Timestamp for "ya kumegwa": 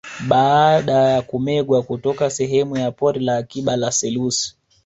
0.93-1.83